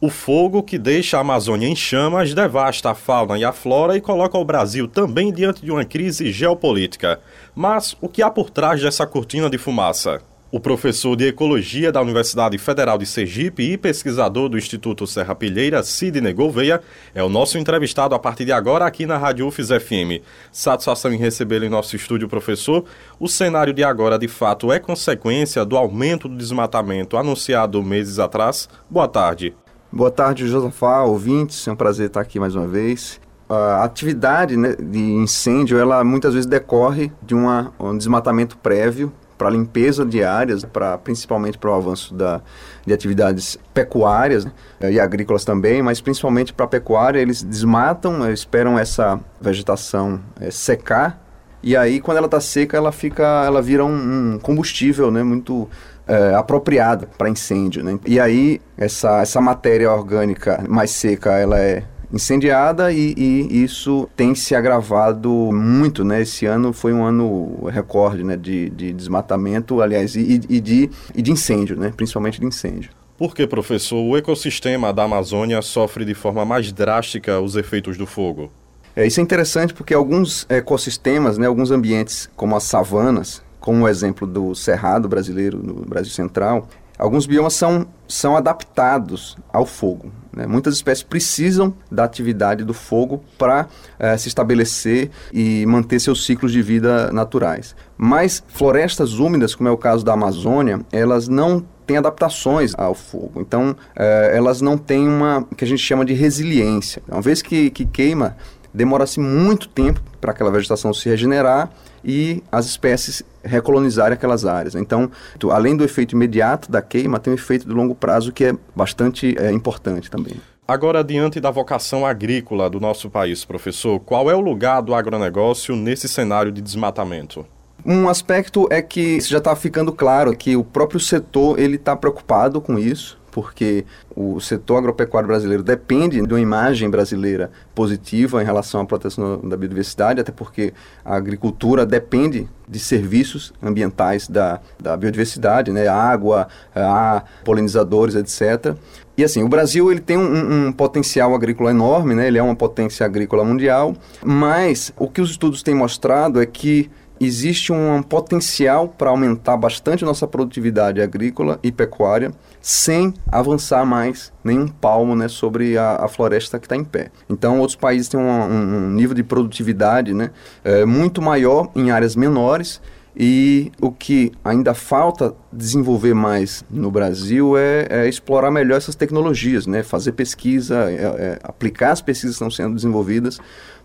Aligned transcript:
O 0.00 0.08
fogo 0.08 0.62
que 0.62 0.78
deixa 0.78 1.16
a 1.16 1.22
Amazônia 1.22 1.66
em 1.66 1.74
chamas 1.74 2.32
devasta 2.32 2.90
a 2.90 2.94
fauna 2.94 3.36
e 3.36 3.44
a 3.44 3.52
flora 3.52 3.96
e 3.96 4.00
coloca 4.00 4.38
o 4.38 4.44
Brasil 4.44 4.86
também 4.86 5.32
diante 5.32 5.60
de 5.60 5.72
uma 5.72 5.84
crise 5.84 6.30
geopolítica. 6.30 7.18
Mas 7.52 7.96
o 8.00 8.08
que 8.08 8.22
há 8.22 8.30
por 8.30 8.48
trás 8.48 8.80
dessa 8.80 9.04
cortina 9.04 9.50
de 9.50 9.58
fumaça? 9.58 10.20
O 10.52 10.60
professor 10.60 11.16
de 11.16 11.26
Ecologia 11.26 11.90
da 11.90 12.00
Universidade 12.00 12.56
Federal 12.58 12.96
de 12.96 13.06
Sergipe 13.06 13.72
e 13.72 13.76
pesquisador 13.76 14.48
do 14.48 14.56
Instituto 14.56 15.04
Serra 15.04 15.34
Pilheira, 15.34 15.82
Sidney 15.82 16.32
Gouveia, 16.32 16.80
é 17.12 17.22
o 17.24 17.28
nosso 17.28 17.58
entrevistado 17.58 18.14
a 18.14 18.20
partir 18.20 18.44
de 18.44 18.52
agora 18.52 18.86
aqui 18.86 19.04
na 19.04 19.18
Rádio 19.18 19.48
UFES 19.48 19.70
FM. 19.70 20.22
Satisfação 20.52 21.12
em 21.12 21.18
recebê-lo 21.18 21.64
em 21.64 21.68
nosso 21.68 21.96
estúdio, 21.96 22.28
professor. 22.28 22.84
O 23.18 23.26
cenário 23.26 23.74
de 23.74 23.82
agora, 23.82 24.16
de 24.16 24.28
fato, 24.28 24.72
é 24.72 24.78
consequência 24.78 25.64
do 25.64 25.76
aumento 25.76 26.28
do 26.28 26.36
desmatamento 26.36 27.16
anunciado 27.16 27.82
meses 27.82 28.20
atrás? 28.20 28.68
Boa 28.88 29.08
tarde. 29.08 29.56
Boa 29.90 30.10
tarde, 30.10 30.46
Josafá, 30.46 31.02
ouvintes. 31.02 31.66
É 31.66 31.72
um 31.72 31.76
prazer 31.76 32.08
estar 32.08 32.20
aqui 32.20 32.38
mais 32.38 32.54
uma 32.54 32.68
vez. 32.68 33.18
A 33.48 33.82
atividade 33.84 34.54
né, 34.54 34.76
de 34.78 34.98
incêndio, 34.98 35.78
ela 35.78 36.04
muitas 36.04 36.34
vezes 36.34 36.46
decorre 36.46 37.10
de 37.22 37.34
uma, 37.34 37.72
um 37.80 37.96
desmatamento 37.96 38.58
prévio 38.58 39.10
para 39.38 39.48
limpeza 39.48 40.04
de 40.04 40.22
áreas, 40.22 40.62
para 40.62 40.98
principalmente 40.98 41.56
para 41.56 41.70
o 41.70 41.74
avanço 41.74 42.12
da, 42.12 42.42
de 42.84 42.92
atividades 42.92 43.58
pecuárias 43.72 44.44
né, 44.44 44.52
e 44.92 45.00
agrícolas 45.00 45.42
também, 45.42 45.80
mas 45.80 46.02
principalmente 46.02 46.52
para 46.52 46.66
a 46.66 46.68
pecuária, 46.68 47.18
eles 47.18 47.42
desmatam, 47.42 48.30
esperam 48.30 48.78
essa 48.78 49.18
vegetação 49.40 50.20
é, 50.38 50.50
secar 50.50 51.18
e 51.62 51.76
aí 51.76 52.00
quando 52.00 52.18
ela 52.18 52.26
está 52.26 52.40
seca, 52.40 52.76
ela 52.76 52.92
fica, 52.92 53.44
ela 53.44 53.60
vira 53.60 53.84
um, 53.84 54.34
um 54.34 54.38
combustível, 54.38 55.10
né, 55.10 55.22
muito 55.22 55.68
é, 56.08 56.34
apropriado 56.34 57.06
para 57.18 57.28
incêndio, 57.28 57.84
né? 57.84 57.98
E 58.06 58.18
aí 58.18 58.60
essa 58.76 59.20
essa 59.20 59.40
matéria 59.40 59.92
orgânica 59.92 60.64
mais 60.68 60.90
seca, 60.90 61.36
ela 61.36 61.58
é 61.58 61.84
incendiada 62.12 62.90
e, 62.90 63.14
e, 63.16 63.62
isso 63.62 64.08
tem 64.16 64.34
se 64.34 64.54
agravado 64.54 65.30
muito, 65.52 66.04
né? 66.04 66.22
Esse 66.22 66.46
ano 66.46 66.72
foi 66.72 66.92
um 66.92 67.04
ano 67.04 67.66
recorde, 67.66 68.24
né? 68.24 68.36
De, 68.36 68.70
de 68.70 68.92
desmatamento, 68.92 69.82
aliás, 69.82 70.16
e, 70.16 70.40
e, 70.48 70.60
de, 70.60 70.90
e 71.14 71.22
de 71.22 71.30
incêndio, 71.30 71.76
né? 71.76 71.92
Principalmente 71.96 72.40
de 72.40 72.46
incêndio. 72.46 72.90
Por 73.16 73.34
que, 73.34 73.46
professor, 73.46 74.00
o 74.00 74.16
ecossistema 74.16 74.92
da 74.92 75.02
Amazônia 75.02 75.60
sofre 75.60 76.04
de 76.04 76.14
forma 76.14 76.44
mais 76.44 76.72
drástica 76.72 77.40
os 77.40 77.56
efeitos 77.56 77.98
do 77.98 78.06
fogo? 78.06 78.50
É, 78.94 79.06
isso 79.06 79.20
é 79.20 79.22
interessante 79.22 79.74
porque 79.74 79.92
alguns 79.92 80.46
ecossistemas, 80.48 81.36
né, 81.36 81.46
alguns 81.46 81.70
ambientes, 81.70 82.30
como 82.36 82.56
as 82.56 82.64
savanas, 82.64 83.42
como 83.60 83.84
o 83.84 83.88
exemplo 83.88 84.26
do 84.26 84.54
Cerrado 84.54 85.08
brasileiro, 85.08 85.60
no 85.62 85.74
Brasil 85.84 86.12
Central, 86.12 86.68
alguns 86.98 87.26
biomas 87.26 87.54
são, 87.54 87.86
são 88.06 88.36
adaptados 88.36 89.36
ao 89.52 89.64
fogo. 89.64 90.10
Né? 90.32 90.46
Muitas 90.46 90.74
espécies 90.74 91.02
precisam 91.02 91.72
da 91.90 92.04
atividade 92.04 92.64
do 92.64 92.74
fogo 92.74 93.22
para 93.38 93.68
eh, 93.98 94.16
se 94.16 94.28
estabelecer 94.28 95.10
e 95.32 95.64
manter 95.66 96.00
seus 96.00 96.24
ciclos 96.24 96.52
de 96.52 96.60
vida 96.60 97.12
naturais. 97.12 97.74
Mas 97.96 98.42
florestas 98.48 99.18
úmidas, 99.18 99.54
como 99.54 99.68
é 99.68 99.72
o 99.72 99.76
caso 99.76 100.04
da 100.04 100.12
Amazônia, 100.12 100.80
elas 100.92 101.28
não 101.28 101.64
têm 101.86 101.96
adaptações 101.96 102.74
ao 102.76 102.94
fogo. 102.94 103.40
Então, 103.40 103.74
eh, 103.96 104.32
elas 104.34 104.60
não 104.60 104.76
têm 104.76 105.08
uma 105.08 105.46
que 105.56 105.64
a 105.64 105.66
gente 105.66 105.82
chama 105.82 106.04
de 106.04 106.12
resiliência. 106.12 107.02
Uma 107.08 107.22
vez 107.22 107.40
que, 107.40 107.70
que 107.70 107.86
queima, 107.86 108.36
demora-se 108.72 109.20
muito 109.20 109.68
tempo 109.68 110.00
para 110.20 110.32
aquela 110.32 110.50
vegetação 110.50 110.92
se 110.92 111.08
regenerar 111.08 111.70
e 112.04 112.42
as 112.50 112.66
espécies 112.66 113.22
recolonizarem 113.42 114.14
aquelas 114.14 114.44
áreas. 114.44 114.74
Então, 114.74 115.10
além 115.50 115.76
do 115.76 115.84
efeito 115.84 116.14
imediato 116.14 116.70
da 116.70 116.80
queima, 116.80 117.18
tem 117.18 117.32
um 117.32 117.36
efeito 117.36 117.66
de 117.66 117.74
longo 117.74 117.94
prazo 117.94 118.32
que 118.32 118.44
é 118.44 118.54
bastante 118.74 119.36
é, 119.38 119.50
importante 119.52 120.10
também. 120.10 120.34
Agora, 120.66 121.02
diante 121.02 121.40
da 121.40 121.50
vocação 121.50 122.04
agrícola 122.04 122.68
do 122.68 122.78
nosso 122.78 123.08
país, 123.08 123.44
professor, 123.44 123.98
qual 124.00 124.30
é 124.30 124.34
o 124.34 124.40
lugar 124.40 124.82
do 124.82 124.94
agronegócio 124.94 125.74
nesse 125.74 126.06
cenário 126.08 126.52
de 126.52 126.60
desmatamento? 126.60 127.46
Um 127.86 128.08
aspecto 128.08 128.68
é 128.70 128.82
que 128.82 129.18
já 129.20 129.38
está 129.38 129.56
ficando 129.56 129.92
claro 129.92 130.36
que 130.36 130.56
o 130.56 130.64
próprio 130.64 131.00
setor 131.00 131.58
ele 131.58 131.76
está 131.76 131.96
preocupado 131.96 132.60
com 132.60 132.78
isso 132.78 133.17
porque 133.30 133.84
o 134.14 134.40
setor 134.40 134.78
agropecuário 134.78 135.26
brasileiro 135.26 135.62
depende 135.62 136.20
de 136.20 136.34
uma 136.34 136.40
imagem 136.40 136.88
brasileira 136.90 137.50
positiva 137.74 138.42
em 138.42 138.44
relação 138.44 138.80
à 138.80 138.84
proteção 138.84 139.40
da 139.40 139.56
biodiversidade, 139.56 140.20
até 140.20 140.32
porque 140.32 140.72
a 141.04 141.16
agricultura 141.16 141.86
depende 141.86 142.48
de 142.66 142.78
serviços 142.78 143.52
ambientais 143.62 144.28
da, 144.28 144.60
da 144.78 144.96
biodiversidade, 144.96 145.72
né? 145.72 145.88
água, 145.88 146.48
ar, 146.74 147.24
polinizadores, 147.44 148.14
etc. 148.14 148.76
E 149.16 149.24
assim, 149.24 149.42
o 149.42 149.48
Brasil 149.48 149.90
ele 149.90 150.00
tem 150.00 150.16
um, 150.16 150.68
um, 150.68 150.72
potencial 150.72 151.34
agrícola 151.34 151.70
enorme, 151.70 152.14
né? 152.14 152.28
ele 152.28 152.38
é 152.38 152.42
uma 152.42 152.54
potência 152.54 153.04
agrícola 153.04 153.44
mundial, 153.44 153.94
mas 154.24 154.92
o 154.96 155.08
que 155.08 155.20
os 155.20 155.30
estudos 155.30 155.62
têm 155.62 155.74
mostrado 155.74 156.40
é 156.40 156.46
que 156.46 156.90
existe 157.20 157.72
um 157.72 158.02
potencial 158.02 158.88
para 158.88 159.10
aumentar 159.10 159.56
bastante 159.56 160.04
nossa 160.04 160.26
produtividade 160.26 161.00
agrícola 161.00 161.58
e 161.62 161.72
pecuária 161.72 162.32
sem 162.60 163.14
avançar 163.30 163.84
mais 163.84 164.32
nenhum 164.42 164.68
palmo 164.68 165.14
né, 165.14 165.28
sobre 165.28 165.76
a, 165.76 166.04
a 166.04 166.08
floresta 166.08 166.58
que 166.58 166.66
está 166.66 166.76
em 166.76 166.84
pé. 166.84 167.10
Então, 167.28 167.60
outros 167.60 167.76
países 167.76 168.08
têm 168.08 168.20
um, 168.20 168.42
um 168.42 168.90
nível 168.90 169.14
de 169.14 169.22
produtividade 169.22 170.12
né, 170.12 170.30
é, 170.64 170.84
muito 170.84 171.22
maior 171.22 171.70
em 171.74 171.90
áreas 171.90 172.14
menores 172.16 172.80
e 173.20 173.72
o 173.80 173.90
que 173.90 174.30
ainda 174.44 174.72
falta 174.74 175.34
desenvolver 175.52 176.14
mais 176.14 176.64
no 176.70 176.88
Brasil 176.88 177.58
é, 177.58 177.86
é 177.90 178.08
explorar 178.08 178.48
melhor 178.48 178.76
essas 178.76 178.94
tecnologias, 178.94 179.66
né? 179.66 179.82
fazer 179.82 180.12
pesquisa, 180.12 180.88
é, 180.88 180.94
é, 180.94 181.38
aplicar 181.42 181.90
as 181.90 182.00
pesquisas 182.00 182.36
que 182.36 182.44
estão 182.44 182.50
sendo 182.50 182.76
desenvolvidas 182.76 183.40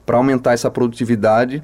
para 0.05 0.17
aumentar 0.17 0.53
essa 0.53 0.69
produtividade 0.69 1.63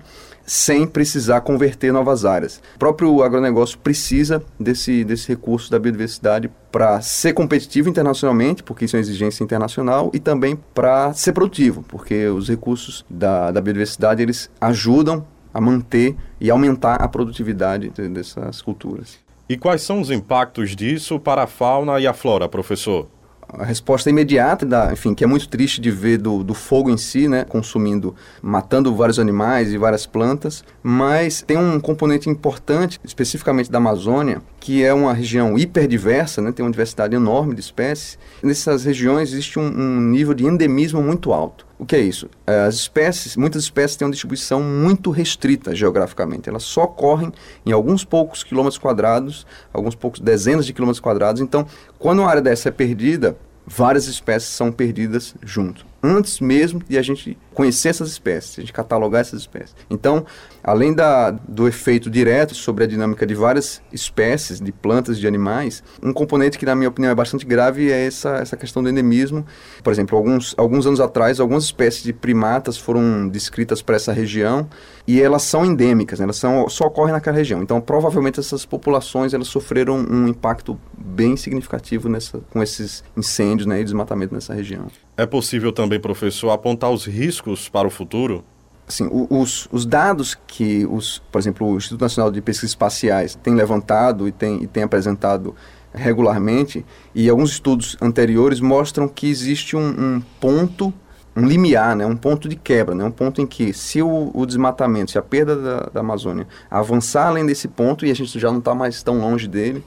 sem 0.50 0.88
precisar 0.88 1.42
converter 1.42 1.94
novas 1.94 2.26
áreas. 2.26 2.60
O 2.76 2.80
próprio 2.80 3.22
agronegócio 3.22 3.78
precisa 3.78 4.42
desse, 4.60 5.04
desse 5.04 5.28
recurso 5.28 5.70
da 5.70 5.78
biodiversidade 5.78 6.50
para 6.72 7.00
ser 7.02 7.34
competitivo 7.34 7.88
internacionalmente, 7.88 8.64
porque 8.64 8.86
isso 8.86 8.96
é 8.96 8.98
uma 8.98 9.02
exigência 9.02 9.44
internacional, 9.44 10.10
e 10.12 10.20
também 10.20 10.58
para 10.74 11.14
ser 11.14 11.34
produtivo, 11.34 11.84
porque 11.88 12.28
os 12.28 12.50
recursos 12.50 13.06
da, 13.08 13.52
da 13.52 13.62
biodiversidade 13.62 14.24
eles 14.24 14.50
ajudam 14.60 15.24
a 15.54 15.62
manter 15.62 16.16
e 16.40 16.50
aumentar 16.50 16.96
a 16.96 17.08
produtividade 17.08 17.90
dessas 17.90 18.62
culturas. 18.62 19.20
E 19.48 19.58
quais 19.58 19.82
são 19.82 20.02
os 20.02 20.10
impactos 20.10 20.76
disso 20.76 21.20
para 21.20 21.44
a 21.44 21.48
fauna 21.48 22.00
e 22.00 22.08
a 22.08 22.14
flora, 22.14 22.48
professor? 22.50 23.08
A 23.54 23.66
resposta 23.66 24.10
imediata, 24.10 24.66
da, 24.66 24.92
enfim, 24.94 25.14
que 25.14 25.24
é 25.24 25.28
muito 25.28 25.48
triste 25.48 25.82
de 25.82 25.90
ver 25.90 26.18
do, 26.18 26.44
do 26.44 26.54
fogo 26.54 26.90
em 26.90 26.98
si, 26.98 27.28
né, 27.28 27.44
consumindo, 27.44 28.16
matando 28.42 28.94
vários 28.96 29.20
animais 29.20 29.72
e 29.74 29.78
várias 29.78 30.06
plantas, 30.06 30.64
mas 30.84 31.42
tem 31.42 31.58
um 31.58 31.80
componente 31.80 32.30
importante, 32.30 33.00
especificamente 33.04 33.72
da 33.72 33.78
Amazônia, 33.78 34.42
que 34.60 34.84
é 34.84 34.94
uma 34.94 35.14
região 35.14 35.58
hiperdiversa, 35.58 36.42
né, 36.42 36.52
tem 36.52 36.66
uma 36.66 36.72
diversidade 36.72 37.16
enorme 37.16 37.56
de 37.56 37.62
espécies. 37.62 38.18
Nessas 38.44 38.84
regiões 38.84 39.32
existe 39.32 39.58
um, 39.58 39.66
um 39.66 40.02
nível 40.02 40.34
de 40.34 40.46
endemismo 40.46 41.02
muito 41.02 41.32
alto. 41.32 41.66
O 41.78 41.86
que 41.86 41.96
é 41.96 42.00
isso? 42.00 42.30
É, 42.46 42.62
as 42.62 42.76
espécies, 42.76 43.38
muitas 43.38 43.64
espécies 43.64 43.96
têm 43.96 44.06
uma 44.06 44.12
distribuição 44.12 44.62
muito 44.62 45.12
restrita 45.12 45.74
geograficamente. 45.74 46.50
Elas 46.50 46.64
só 46.64 46.84
ocorrem 46.84 47.32
em 47.66 47.72
alguns 47.72 48.04
poucos 48.04 48.44
quilômetros 48.44 48.78
quadrados, 48.78 49.48
alguns 49.72 49.96
poucos 49.96 50.20
dezenas 50.20 50.66
de 50.66 50.74
quilômetros 50.74 51.00
quadrados. 51.00 51.42
Então, 51.42 51.66
quando 51.98 52.20
uma 52.20 52.30
área 52.30 52.42
dessa 52.42 52.68
é 52.68 52.72
perdida, 52.72 53.38
várias 53.66 54.08
espécies 54.08 54.50
são 54.50 54.72
perdidas 54.72 55.36
junto 55.42 55.89
antes 56.02 56.40
mesmo 56.40 56.82
de 56.88 56.98
a 56.98 57.02
gente 57.02 57.38
conhecer 57.54 57.90
essas 57.90 58.10
espécies, 58.10 58.58
a 58.58 58.62
gente 58.62 58.74
catalogar 58.74 59.22
essas 59.22 59.42
espécies. 59.42 59.76
Então, 59.90 60.26
além 60.64 60.94
da, 60.94 61.32
do 61.32 61.68
efeito 61.68 62.10
direto 62.10 62.56
sobre 62.56 62.84
a 62.84 62.88
dinâmica 62.88 63.26
de 63.26 63.36
várias 63.36 63.82
espécies, 63.92 64.60
de 64.62 64.72
plantas, 64.72 65.20
de 65.20 65.28
animais, 65.28 65.84
um 66.02 66.14
componente 66.14 66.58
que, 66.58 66.66
na 66.66 66.76
minha 66.76 66.90
opinião, 66.90 67.12
é 67.12 67.16
bastante 67.16 67.46
grave 67.46 67.92
é 67.92 68.06
essa, 68.06 68.36
essa 68.38 68.56
questão 68.56 68.82
do 68.82 68.90
endemismo. 68.90 69.46
Por 69.84 69.92
exemplo, 69.92 70.18
alguns, 70.18 70.56
alguns 70.58 70.86
anos 70.86 71.02
atrás, 71.02 71.40
algumas 71.40 71.66
espécies 71.66 72.04
de 72.04 72.14
primatas 72.14 72.78
foram 72.78 73.28
descritas 73.28 73.82
para 73.82 73.96
essa 73.96 74.14
região 74.14 74.70
e 75.06 75.22
elas 75.22 75.44
são 75.44 75.66
endêmicas, 75.66 76.20
né? 76.20 76.24
elas 76.24 76.38
são, 76.38 76.70
só 76.70 76.86
ocorrem 76.86 77.14
naquela 77.14 77.36
região. 77.36 77.62
Então, 77.62 77.82
provavelmente, 77.82 78.40
essas 78.40 78.66
populações 78.66 79.34
elas 79.34 79.48
sofreram 79.48 79.98
um 79.98 80.28
impacto 80.28 80.80
bem 81.10 81.36
significativo 81.36 82.08
nessa, 82.08 82.40
com 82.52 82.62
esses 82.62 83.04
incêndios 83.18 83.66
né, 83.66 83.82
e 83.82 83.84
desmatamento 83.84 84.34
nessa 84.34 84.54
região. 84.54 84.88
É 85.18 85.26
possível 85.26 85.72
também, 85.72 86.00
professor, 86.00 86.52
apontar 86.52 86.92
os 86.92 87.06
riscos 87.06 87.68
para 87.68 87.88
o 87.88 87.92
futuro? 87.92 88.44
Sim, 88.88 89.08
os, 89.30 89.68
os 89.72 89.86
dados 89.86 90.36
que, 90.48 90.86
os, 90.90 91.22
por 91.32 91.38
exemplo, 91.38 91.68
o 91.68 91.78
Instituto 91.78 92.02
Nacional 92.02 92.32
de 92.32 92.42
Pesquisas 92.42 92.72
Espaciais 92.72 93.36
tem 93.36 93.54
levantado 93.54 94.28
e 94.28 94.32
tem, 94.32 94.64
e 94.64 94.68
tem 94.68 94.82
apresentado 94.82 95.56
regularmente, 95.94 96.86
e 97.14 97.30
alguns 97.30 97.52
estudos 97.52 97.98
anteriores 98.02 98.60
mostram 98.60 99.08
que 99.08 99.28
existe 99.28 99.76
um, 99.76 99.88
um 99.88 100.22
ponto, 100.40 100.94
um 101.36 101.46
limiar, 101.46 101.96
né, 101.96 102.06
um 102.06 102.16
ponto 102.16 102.48
de 102.48 102.56
quebra, 102.56 102.96
né, 102.96 103.04
um 103.04 103.12
ponto 103.12 103.42
em 103.42 103.48
que 103.48 103.74
se 103.74 104.02
o, 104.02 104.32
o 104.34 104.46
desmatamento, 104.46 105.12
se 105.12 105.18
a 105.18 105.22
perda 105.22 105.56
da, 105.56 105.80
da 105.94 106.00
Amazônia 106.00 106.48
avançar 106.70 107.28
além 107.28 107.46
desse 107.46 107.68
ponto, 107.68 108.06
e 108.06 108.12
a 108.12 108.16
gente 108.16 108.40
já 108.40 108.52
não 108.52 108.60
está 108.60 108.74
mais 108.76 109.02
tão 109.02 109.20
longe 109.20 109.48
dele, 109.48 109.84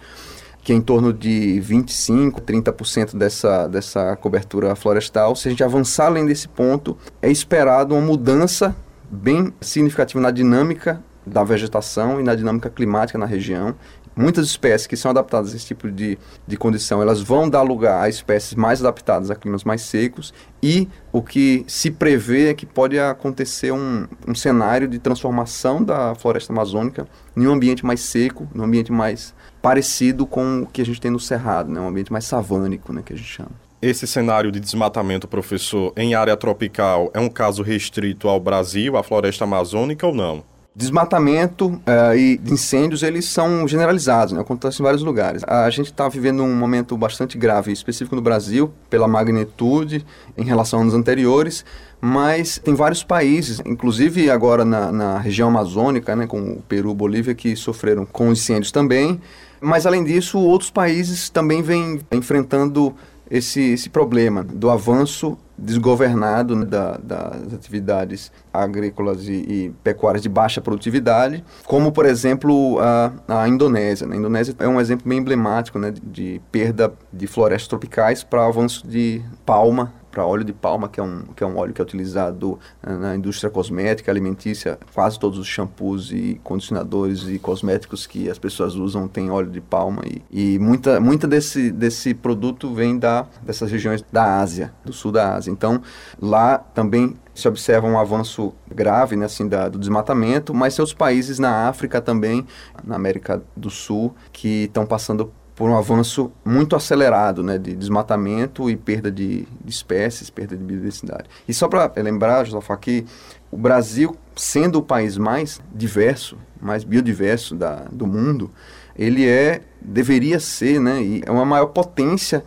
que 0.63 0.73
é 0.73 0.77
em 0.77 0.81
torno 0.81 1.13
de 1.13 1.59
25, 1.61 2.41
30% 2.41 3.17
dessa, 3.17 3.67
dessa 3.67 4.17
cobertura 4.17 4.77
florestal. 4.77 5.35
Se 5.35 5.49
a 5.49 5.51
gente 5.51 5.65
avançar 5.65 6.07
além 6.07 6.25
desse 6.25 6.49
ponto, 6.49 6.97
é 7.21 7.31
esperado 7.31 7.95
uma 7.95 8.01
mudança 8.01 8.75
bem 9.11 9.53
significativa 9.61 10.21
na 10.21 10.31
dinâmica 10.31 11.03
da 11.27 11.45
vegetação 11.45 12.21
e 12.21 12.23
na 12.23 12.35
dinâmica 12.35 12.71
climática 12.71 13.19
na 13.19 13.27
região. 13.27 13.75
Muitas 14.15 14.47
espécies 14.47 14.87
que 14.87 14.97
são 14.97 15.11
adaptadas 15.11 15.53
a 15.53 15.57
esse 15.57 15.67
tipo 15.67 15.91
de, 15.91 16.19
de 16.47 16.57
condição, 16.57 17.01
elas 17.01 17.21
vão 17.21 17.49
dar 17.49 17.63
lugar 17.63 18.03
a 18.03 18.09
espécies 18.09 18.55
mais 18.55 18.81
adaptadas 18.81 19.31
a 19.31 19.35
climas 19.35 19.65
mais 19.65 19.83
secos 19.83 20.35
e 20.63 20.89
o 21.11 21.23
que 21.23 21.65
se 21.67 21.91
prevê 21.91 22.51
é 22.51 22.55
que 22.55 22.67
pode 22.67 22.99
acontecer 22.99 23.73
um, 23.73 24.07
um 24.29 24.35
cenário 24.35 24.87
de 24.87 24.99
transformação 24.99 25.83
da 25.83 26.15
floresta 26.15 26.53
amazônica 26.53 27.07
em 27.37 27.47
um 27.47 27.53
ambiente 27.53 27.85
mais 27.87 28.01
seco, 28.01 28.47
num 28.55 28.65
ambiente 28.65 28.93
mais 28.93 29.35
parecido 29.63 30.27
com 30.27 30.63
o 30.63 30.67
que 30.67 30.83
a 30.83 30.85
gente 30.85 31.01
tem 31.01 31.11
no 31.11 31.21
Cerrado, 31.21 31.71
né? 31.71 31.81
um 31.81 31.89
ambiente 31.89 32.13
mais 32.13 32.25
savânico, 32.25 32.93
né, 32.93 33.03
que 33.05 33.13
a 33.13 33.17
gente 33.17 33.29
chama. 33.29 33.51
Esse 33.81 34.07
cenário 34.07 34.53
de 34.53 34.61
desmatamento, 34.61 35.27
professor, 35.27 35.93
em 35.97 36.15
área 36.15 36.37
tropical 36.37 37.11
é 37.15 37.19
um 37.19 37.29
caso 37.29 37.63
restrito 37.63 38.29
ao 38.29 38.39
Brasil, 38.39 38.97
à 38.97 39.03
floresta 39.03 39.45
amazônica 39.45 40.07
ou 40.07 40.15
não? 40.15 40.45
Desmatamento 40.75 41.67
uh, 41.67 42.17
e 42.17 42.41
incêndios, 42.47 43.03
eles 43.03 43.27
são 43.27 43.69
generalizados, 43.69 44.33
né? 44.33 44.41
acontecem 44.41 44.81
em 44.81 44.85
vários 44.85 45.03
lugares. 45.03 45.43
A 45.45 45.69
gente 45.69 45.91
está 45.91 46.09
vivendo 46.09 46.43
um 46.43 46.57
momento 46.57 46.97
bastante 46.97 47.37
grave, 47.37 47.71
específico 47.71 48.17
no 48.17 48.23
Brasil, 48.23 48.73
pela 48.89 49.07
magnitude 49.07 50.03
em 50.35 50.45
relação 50.45 50.79
a 50.79 50.83
anos 50.83 50.95
anteriores, 50.95 51.63
mas 52.01 52.57
tem 52.57 52.75
vários 52.75 53.05
países, 53.05 53.61
inclusive 53.67 54.31
agora 54.31 54.65
na, 54.65 54.91
na 54.91 55.19
região 55.19 55.49
amazônica, 55.49 56.17
né, 56.17 56.27
com 56.27 56.41
o 56.41 56.63
Peru, 56.63 56.95
Bolívia, 56.95 57.35
que 57.35 57.55
sofreram 57.55 58.07
com 58.07 58.33
incêndios 58.33 58.73
também. 58.73 59.21
Mas, 59.61 59.85
além 59.85 60.03
disso, 60.03 60.39
outros 60.39 60.71
países 60.71 61.29
também 61.29 61.61
vêm 61.61 62.01
enfrentando 62.11 62.95
esse, 63.31 63.61
esse 63.61 63.91
problema 63.91 64.43
do 64.43 64.71
avanço 64.71 65.39
desgovernado 65.63 66.57
né, 66.57 66.67
da, 66.67 66.99
das 66.99 67.55
atividades 67.55 68.33
agrícolas 68.53 69.29
e, 69.29 69.33
e, 69.33 69.73
pecuárias 69.85 70.21
de 70.21 70.29
baixa 70.29 70.61
produtividade, 70.61 71.45
como, 71.65 71.93
por 71.93 72.05
exemplo, 72.05 72.79
a, 72.81 73.13
a 73.29 73.49
Indonésia. 73.49 74.07
Né? 74.07 74.17
A 74.17 74.19
Indonésia 74.19 74.55
é 74.59 74.67
um 74.67 74.81
exemplo 74.81 75.09
bem 75.09 75.19
emblemático 75.19 75.79
né, 75.79 75.93
de, 75.93 76.01
de 76.01 76.41
perda 76.51 76.93
de 77.13 77.27
florestas 77.29 77.69
tropicais 77.69 78.25
para 78.25 78.45
avanço 78.45 78.87
de 78.87 79.23
palma 79.47 80.02
para 80.13 80.27
óleo 80.27 80.45
de 80.45 80.53
palma, 80.53 80.89
que 80.89 81.01
é, 81.01 81.03
um, 81.03 81.23
que 81.35 81.43
é 81.43 81.47
um 81.47 81.57
óleo 81.57 81.73
que 81.73 81.81
é 81.81 81.85
utilizado 81.85 82.59
eh, 82.83 82.93
na 82.93 83.17
indústria 83.17 83.51
cosmética, 83.51 84.13
alimentícia. 84.13 84.79
Quase 84.95 85.19
todos 85.19 85.39
os 85.39 85.47
shampoos 85.47 86.13
e 86.13 86.39
condicionadores 86.45 87.27
e 87.29 87.39
cosméticos 87.39 88.07
que 88.07 88.31
as 88.31 88.39
pessoas 88.39 88.75
usam 88.75 89.09
têm 89.09 89.31
óleo 89.31 89.51
de 89.51 89.61
palma. 89.61 90.03
E, 90.07 90.55
e 90.55 90.59
muita, 90.59 91.01
muita 91.01 91.27
desse, 91.27 91.73
desse 91.73 92.13
produto 92.13 92.73
vem 92.73 92.99
da, 92.99 93.27
dessas 93.43 93.73
regiões 93.73 94.05
da 94.13 94.39
Ásia, 94.39 94.73
do 94.85 94.93
sul 94.93 95.11
da 95.11 95.35
Ásia. 95.35 95.51
Então, 95.51 95.81
lá 96.21 96.59
também 96.59 97.17
se 97.35 97.49
observa 97.49 97.87
um 97.87 97.99
avanço 97.99 98.53
grave 98.71 99.17
né, 99.17 99.25
assim, 99.25 99.49
da, 99.49 99.69
do 99.69 99.79
desmatamento, 99.79 100.53
mas 100.53 100.79
outros 100.79 100.95
países 100.95 101.39
na 101.39 101.69
África 101.69 102.01
também, 102.01 102.47
na 102.85 102.95
América 102.95 103.43
do 103.57 103.71
Sul, 103.71 104.15
que 104.31 104.65
estão 104.65 104.85
passando 104.85 105.33
por 105.63 105.71
um 105.71 105.77
avanço 105.77 106.33
muito 106.45 106.75
acelerado 106.75 107.41
né, 107.41 107.57
de 107.57 107.77
desmatamento 107.77 108.69
e 108.69 108.77
perda 108.77 109.13
de, 109.13 109.47
de 109.65 109.71
espécies, 109.71 110.29
perda 110.29 110.57
de 110.57 110.65
biodiversidade. 110.65 111.31
E 111.47 111.55
só 111.55 111.69
para 111.69 111.89
lembrar, 112.03 112.45
Josafá, 112.45 112.77
que 112.77 113.07
o 113.49 113.57
Brasil, 113.57 114.17
sendo 114.35 114.81
o 114.81 114.83
país 114.83 115.17
mais 115.17 115.61
diverso, 115.73 116.37
mais 116.61 116.83
biodiverso 116.83 117.55
da, 117.55 117.85
do 117.93 118.09
mundo, 118.09 118.51
ele 118.99 119.25
é, 119.25 119.61
deveria 119.81 120.41
ser, 120.41 120.81
né, 120.81 121.01
e 121.01 121.23
é 121.25 121.31
uma 121.31 121.45
maior 121.45 121.67
potência 121.67 122.43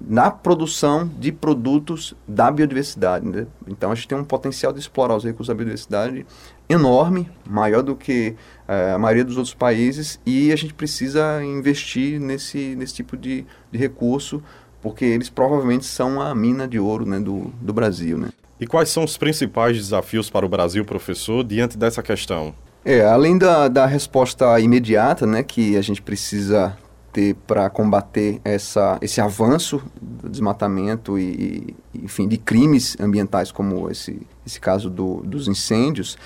na 0.00 0.30
produção 0.30 1.10
de 1.18 1.32
produtos 1.32 2.14
da 2.26 2.52
biodiversidade. 2.52 3.26
Né? 3.26 3.48
Então 3.66 3.90
a 3.90 3.96
gente 3.96 4.06
tem 4.06 4.16
um 4.16 4.22
potencial 4.22 4.72
de 4.72 4.78
explorar 4.78 5.16
os 5.16 5.24
recursos 5.24 5.48
da 5.48 5.54
biodiversidade 5.54 6.24
enorme, 6.70 7.28
maior 7.44 7.82
do 7.82 7.96
que 7.96 8.36
uh, 8.68 8.94
a 8.94 8.98
maioria 8.98 9.24
dos 9.24 9.36
outros 9.36 9.54
países, 9.54 10.20
e 10.24 10.52
a 10.52 10.56
gente 10.56 10.72
precisa 10.72 11.42
investir 11.44 12.20
nesse, 12.20 12.76
nesse 12.76 12.94
tipo 12.94 13.16
de, 13.16 13.44
de 13.72 13.78
recurso, 13.78 14.40
porque 14.80 15.04
eles 15.04 15.28
provavelmente 15.28 15.84
são 15.84 16.20
a 16.20 16.34
mina 16.34 16.66
de 16.66 16.78
ouro 16.78 17.04
né, 17.04 17.18
do, 17.18 17.52
do 17.60 17.72
Brasil. 17.72 18.16
Né? 18.16 18.28
E 18.58 18.66
quais 18.66 18.88
são 18.88 19.04
os 19.04 19.16
principais 19.18 19.76
desafios 19.76 20.30
para 20.30 20.46
o 20.46 20.48
Brasil, 20.48 20.84
professor, 20.84 21.42
diante 21.42 21.76
dessa 21.76 22.02
questão? 22.02 22.54
É, 22.84 23.04
além 23.04 23.36
da, 23.36 23.68
da 23.68 23.84
resposta 23.84 24.58
imediata, 24.58 25.26
né, 25.26 25.42
que 25.42 25.76
a 25.76 25.82
gente 25.82 26.00
precisa 26.00 26.76
ter 27.12 27.34
para 27.46 27.68
combater 27.68 28.40
essa, 28.44 28.98
esse 29.02 29.20
avanço 29.20 29.82
do 30.00 30.28
desmatamento 30.28 31.18
e, 31.18 31.74
enfim, 31.94 32.28
de 32.28 32.38
crimes 32.38 32.96
ambientais 33.00 33.50
como 33.50 33.90
esse, 33.90 34.26
esse 34.46 34.60
caso 34.60 34.88
do, 34.88 35.22
dos 35.22 35.48
incêndios, 35.48 36.16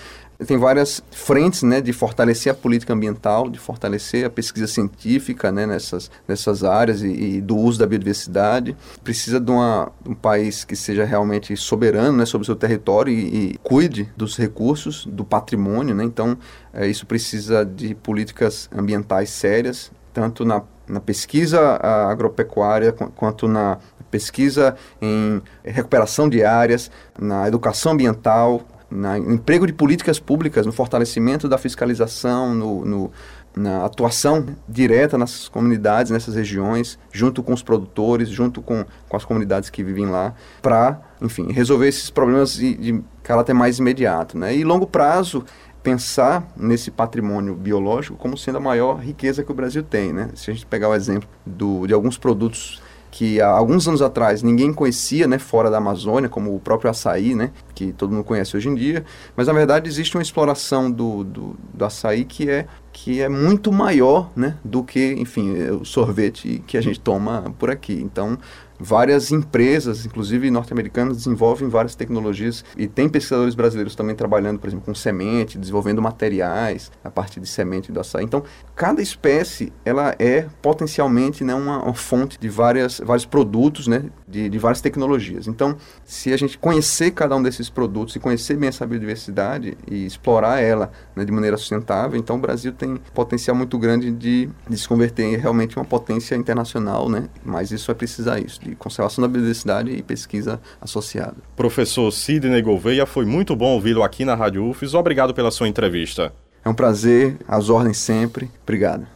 tem 0.47 0.59
várias 0.59 1.03
frentes 1.11 1.63
né, 1.63 1.81
de 1.81 1.93
fortalecer 1.93 2.53
a 2.53 2.55
política 2.55 2.93
ambiental, 2.93 3.49
de 3.49 3.59
fortalecer 3.59 4.27
a 4.27 4.31
pesquisa 4.31 4.67
científica 4.67 5.53
né, 5.53 5.67
nessas, 5.67 6.11
nessas 6.27 6.65
áreas 6.65 7.03
e, 7.03 7.09
e 7.09 7.41
do 7.41 7.57
uso 7.57 7.79
da 7.79 7.87
biodiversidade. 7.87 8.77
Precisa 9.03 9.39
de, 9.39 9.51
uma, 9.51 9.93
um 10.07 10.15
país 10.15 10.65
que 10.65 10.75
seja 10.75 11.05
realmente 11.05 11.57
soberano 11.57 12.17
né, 12.17 12.27
sobre 12.27 12.43
o 12.43 12.47
seu 12.47 12.57
território 12.57 13.13
e, 13.13 13.53
e 13.53 13.59
cuide 13.63 14.11
dos 14.17 14.37
recursos, 14.37 15.07
do 15.07 15.25
patrimônio. 15.25 15.95
Né? 15.95 16.05
Então, 16.05 16.37
é, 16.73 16.87
isso 16.87 17.07
precisa 17.07 17.65
de 17.65 17.95
políticas 17.95 18.69
ambientais 18.75 19.31
sérias, 19.31 19.93
tanto 20.13 20.45
na 20.45 20.63
na 20.87 21.01
pesquisa 21.01 21.77
agropecuária 22.11 22.93
quanto 22.93 23.49
na 23.49 23.79
pesquisa 24.11 24.77
em 25.01 25.43
recuperação 25.65 26.29
de 26.29 26.45
áreas, 26.45 26.91
na 27.19 27.49
educação 27.49 27.93
ambiental, 27.93 28.63
no 28.91 29.33
emprego 29.33 29.67
de 29.67 29.73
políticas 29.73 30.19
públicas, 30.21 30.67
no 30.67 30.73
fortalecimento 30.73 31.49
da 31.49 31.59
fiscalização, 31.59 32.55
no, 32.55 32.85
no, 32.85 33.13
na 33.57 33.85
atuação 33.85 34.47
direta 34.69 35.17
nas 35.17 35.49
comunidades, 35.49 36.11
nessas 36.11 36.35
regiões, 36.35 36.99
junto 37.13 37.43
com 37.43 37.53
os 37.53 37.63
produtores, 37.63 38.29
junto 38.29 38.61
com, 38.63 38.85
com 39.09 39.17
as 39.17 39.25
comunidades 39.25 39.71
que 39.71 39.83
vivem 39.83 40.07
lá, 40.07 40.35
para, 40.61 41.01
enfim, 41.21 41.51
resolver 41.51 41.89
esses 41.89 42.11
problemas 42.11 42.55
de, 42.55 42.75
de 42.75 43.03
caráter 43.23 43.55
mais 43.55 43.79
imediato. 43.79 44.39
Né? 44.39 44.57
E 44.57 44.65
longo 44.65 44.87
prazo, 44.87 45.45
pensar 45.83 46.49
nesse 46.57 46.91
patrimônio 46.91 47.55
biológico 47.55 48.17
como 48.17 48.39
sendo 48.39 48.59
a 48.59 48.61
maior 48.61 48.99
riqueza 48.99 49.45
que 49.45 49.53
o 49.53 49.55
Brasil 49.55 49.83
tem, 49.83 50.15
né? 50.15 50.31
Se 50.35 50.51
a 50.51 50.55
gente 50.55 50.65
pegar 50.65 50.89
o 50.89 50.95
exemplo 50.95 51.29
do, 51.45 51.87
de 51.87 51.93
alguns 51.93 52.17
produtos 52.17 52.81
que 53.15 53.41
há 53.41 53.49
alguns 53.49 53.87
anos 53.87 54.03
atrás 54.03 54.43
ninguém 54.43 54.73
conhecia, 54.73 55.29
né, 55.29 55.39
fora 55.39 55.71
da 55.71 55.79
Amazônia, 55.79 56.29
como 56.29 56.53
o 56.53 56.59
próprio 56.59 56.91
açaí, 56.91 57.33
né, 57.33 57.53
que 57.73 57.93
todo 57.93 58.11
mundo 58.11 58.25
conhece 58.25 58.57
hoje 58.57 58.69
em 58.69 58.75
dia, 58.75 59.05
mas 59.37 59.47
na 59.47 59.53
verdade 59.53 59.89
existe 59.89 60.17
uma 60.17 60.23
exploração 60.23 60.91
do, 60.91 61.23
do, 61.23 61.57
do 61.73 61.85
açaí 61.85 62.25
que 62.25 62.51
é 62.51 62.67
que 62.93 63.21
é 63.21 63.29
muito 63.29 63.71
maior, 63.71 64.31
né, 64.35 64.57
do 64.65 64.83
que, 64.83 65.13
enfim, 65.13 65.53
o 65.81 65.85
sorvete 65.85 66.63
que 66.67 66.77
a 66.77 66.81
gente 66.81 66.99
toma 66.99 67.55
por 67.59 67.71
aqui. 67.71 67.93
Então, 67.93 68.39
várias 68.85 69.33
empresas, 69.33 70.05
inclusive 70.05 70.51
norte-americanas, 70.51 71.17
desenvolvem 71.17 71.69
várias 71.69 71.95
tecnologias 71.95 72.63
e 72.77 72.87
tem 72.87 73.09
pesquisadores 73.09 73.55
brasileiros 73.55 73.95
também 73.95 74.15
trabalhando, 74.15 74.59
por 74.59 74.69
exemplo, 74.69 74.85
com 74.85 74.95
semente, 74.95 75.59
desenvolvendo 75.59 76.03
materiais 76.03 76.93
a 77.03 77.11
partir 77.11 77.41
de 77.41 77.47
semente 77.47 77.91
do 77.91 77.99
açaí. 77.99 78.25
Então, 78.25 78.45
cada 78.77 79.01
espécie 79.01 79.73
ela 79.85 80.15
é 80.19 80.47
potencialmente 80.61 81.43
né, 81.43 81.55
uma, 81.55 81.83
uma 81.83 81.95
fonte 81.95 82.39
de 82.39 82.49
várias, 82.49 83.01
vários 83.01 83.25
produtos, 83.25 83.87
né, 83.87 84.05
de, 84.29 84.51
de, 84.51 84.59
várias 84.59 84.83
tecnologias. 84.83 85.49
Então, 85.49 85.77
se 86.05 86.33
a 86.33 86.37
gente 86.37 86.59
conhecer 86.59 87.13
cada 87.13 87.35
um 87.35 87.43
desses 87.43 87.71
produtos 87.71 88.15
e 88.17 88.21
conhecer 88.21 88.57
bem 88.57 88.69
essa 88.69 88.87
biodiversidade 88.87 89.79
e 89.91 90.05
explorar 90.05 90.61
ela 90.61 90.93
né, 91.17 91.25
de 91.25 91.33
maneira 91.33 91.57
sustentável, 91.57 92.19
então 92.19 92.37
o 92.37 92.39
Brasil 92.39 92.73
tem 92.73 92.97
potencial 93.15 93.57
muito 93.57 93.79
grande 93.79 94.11
de, 94.11 94.51
de 94.69 94.77
se 94.77 94.87
converter 94.87 95.23
em 95.23 95.37
realmente 95.37 95.77
uma 95.77 95.85
potência 95.87 96.35
internacional, 96.35 97.09
né? 97.09 97.29
Mas 97.43 97.71
isso 97.71 97.87
vai 97.87 97.95
precisar 97.95 98.39
isso 98.39 98.61
de 98.75 98.79
conservação 98.79 99.23
da 99.23 99.29
biodiversidade 99.29 99.91
e 99.91 100.03
pesquisa 100.03 100.61
associada. 100.81 101.37
Professor 101.57 102.11
Sidney 102.11 102.61
Gouveia, 102.61 103.07
foi 103.07 103.25
muito 103.25 103.57
bom 103.57 103.75
ouvi-lo 103.75 104.03
aqui 104.03 104.25
na 104.25 104.35
Rádio 104.35 104.69
UFES. 104.69 104.95
Obrigado 104.95 105.33
pela 105.33 105.51
sua 105.51 105.69
entrevista. 105.69 106.33
É 106.65 106.69
um 106.69 106.75
prazer, 106.75 107.37
às 107.47 107.69
ordens 107.69 107.99
sempre. 107.99 108.51
Obrigado. 108.63 109.14